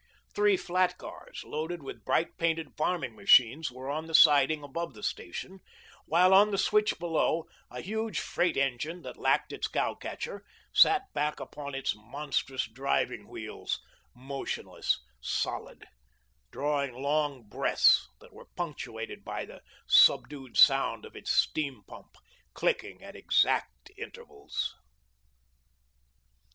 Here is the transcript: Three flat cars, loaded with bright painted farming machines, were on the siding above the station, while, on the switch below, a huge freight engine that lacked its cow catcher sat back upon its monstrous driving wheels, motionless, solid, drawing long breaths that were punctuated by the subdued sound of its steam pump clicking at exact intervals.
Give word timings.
Three 0.33 0.57
flat 0.57 0.97
cars, 0.97 1.43
loaded 1.45 1.83
with 1.83 2.03
bright 2.03 2.35
painted 2.39 2.75
farming 2.75 3.15
machines, 3.15 3.71
were 3.71 3.87
on 3.91 4.07
the 4.07 4.15
siding 4.15 4.63
above 4.63 4.95
the 4.95 5.03
station, 5.03 5.59
while, 6.07 6.33
on 6.33 6.49
the 6.49 6.57
switch 6.57 6.97
below, 6.97 7.45
a 7.69 7.81
huge 7.81 8.19
freight 8.19 8.57
engine 8.57 9.03
that 9.03 9.15
lacked 9.19 9.53
its 9.53 9.67
cow 9.67 9.93
catcher 9.93 10.43
sat 10.73 11.03
back 11.13 11.39
upon 11.39 11.75
its 11.75 11.95
monstrous 11.95 12.65
driving 12.67 13.27
wheels, 13.27 13.79
motionless, 14.15 14.99
solid, 15.21 15.85
drawing 16.49 16.93
long 16.93 17.43
breaths 17.47 18.09
that 18.21 18.33
were 18.33 18.47
punctuated 18.55 19.23
by 19.23 19.45
the 19.45 19.61
subdued 19.85 20.57
sound 20.57 21.05
of 21.05 21.15
its 21.15 21.29
steam 21.31 21.83
pump 21.87 22.17
clicking 22.55 23.03
at 23.03 23.15
exact 23.15 23.91
intervals. 23.99 24.73